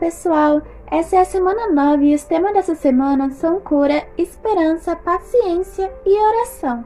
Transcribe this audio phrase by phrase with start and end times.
[0.00, 0.62] pessoal!
[0.90, 6.18] Essa é a semana 9 e os temas dessa semana são cura, esperança, paciência e
[6.18, 6.82] oração.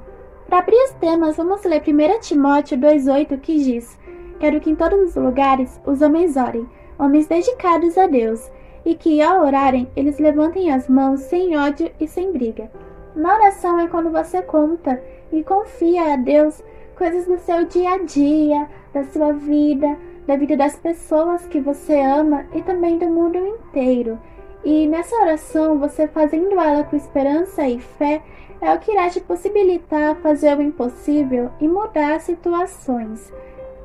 [0.48, 3.96] Para abrir os temas, vamos ler 1 Timóteo 2,8 que diz:
[4.40, 8.50] Quero que em todos os lugares os homens orem, homens dedicados a Deus,
[8.84, 12.68] e que ao orarem eles levantem as mãos sem ódio e sem briga.
[13.14, 15.00] Na oração é quando você conta
[15.32, 16.60] e confia a Deus
[16.96, 19.96] coisas do seu dia a dia, da sua vida,
[20.26, 24.18] da vida das pessoas que você ama e também do mundo inteiro.
[24.64, 28.22] E nessa oração, você fazendo ela com esperança e fé,
[28.60, 33.30] é o que irá te possibilitar fazer o impossível e mudar situações.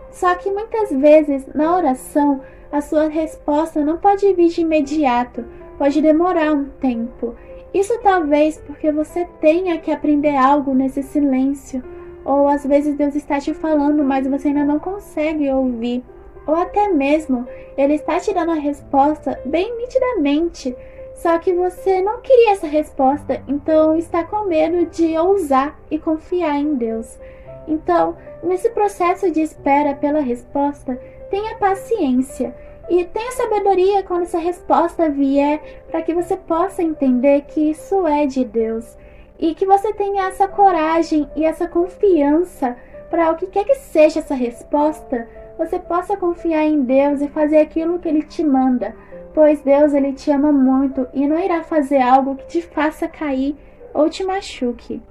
[0.09, 5.43] Só que muitas vezes na oração, a sua resposta não pode vir de imediato,
[5.77, 7.35] pode demorar um tempo.
[7.73, 11.83] Isso talvez porque você tenha que aprender algo nesse silêncio,
[12.23, 16.03] ou às vezes Deus está te falando, mas você ainda não consegue ouvir
[16.49, 20.75] ou até mesmo ele está te dando a resposta bem nitidamente,
[21.13, 26.57] só que você não queria essa resposta, então está com medo de ousar e confiar
[26.57, 27.19] em Deus.
[27.67, 32.55] Então, nesse processo de espera pela resposta, tenha paciência
[32.89, 38.25] e tenha sabedoria quando essa resposta vier, para que você possa entender que isso é
[38.25, 38.97] de Deus
[39.37, 42.75] e que você tenha essa coragem e essa confiança
[43.09, 45.27] para o que quer que seja essa resposta
[45.59, 48.95] você possa confiar em Deus e fazer aquilo que Ele te manda,
[49.33, 53.55] pois Deus ele te ama muito e não irá fazer algo que te faça cair
[53.93, 55.01] ou te machuque.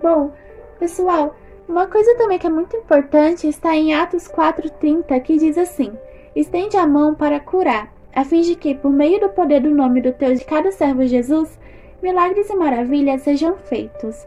[0.00, 0.32] Bom,
[0.78, 1.34] pessoal,
[1.66, 5.92] uma coisa também que é muito importante está em Atos 4:30, que diz assim:
[6.34, 10.02] Estende a mão para curar, a fim de que, por meio do poder do nome
[10.02, 11.58] do teu de cada servo Jesus,
[12.02, 14.26] milagres e maravilhas sejam feitos.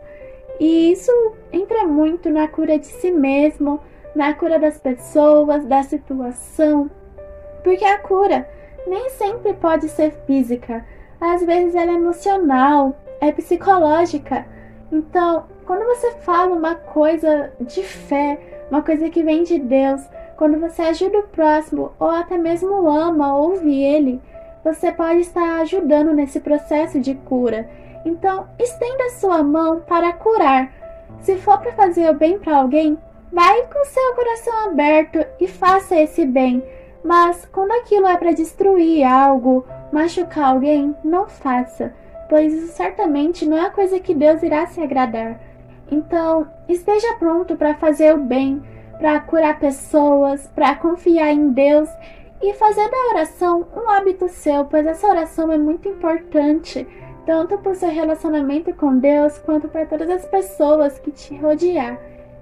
[0.60, 1.12] E isso
[1.54, 3.80] entra muito na cura de si mesmo,
[4.16, 6.90] na cura das pessoas, da situação.
[7.64, 8.48] Porque a cura
[8.88, 10.86] nem sempre pode ser física,
[11.20, 14.46] às vezes ela é emocional, é psicológica.
[14.92, 18.40] Então, quando você fala uma coisa de fé,
[18.72, 20.02] uma coisa que vem de Deus,
[20.38, 24.22] quando você ajuda o próximo ou até mesmo ama, ouve ele,
[24.64, 27.70] você pode estar ajudando nesse processo de cura.
[28.06, 30.72] Então, estenda sua mão para curar.
[31.22, 32.98] Se for para fazer o bem para alguém,
[33.32, 36.64] Vai com seu coração aberto e faça esse bem,
[37.04, 41.94] mas quando aquilo é para destruir algo, machucar alguém, não faça,
[42.28, 45.40] pois isso certamente não é coisa que Deus irá se agradar.
[45.92, 48.64] Então, esteja pronto para fazer o bem,
[48.98, 51.90] para curar pessoas, para confiar em Deus
[52.42, 56.88] e fazer da oração um hábito seu, pois essa oração é muito importante,
[57.26, 62.00] tanto para o seu relacionamento com Deus quanto para todas as pessoas que te rodear.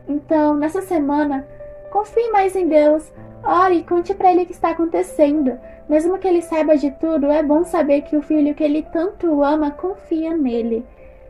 [0.08, 1.46] Então, nessa semana,
[1.92, 3.12] confie mais em Deus.
[3.44, 5.60] Ore e conte para ele o que está acontecendo.
[5.88, 9.44] Mesmo que ele saiba de tudo, é bom saber que o filho que ele tanto
[9.44, 10.86] ama confia nele.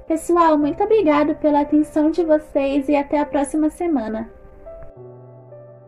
[0.08, 4.30] Pessoal, muito obrigado pela atenção de vocês e até a próxima semana.